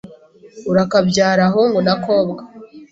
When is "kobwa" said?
2.03-2.41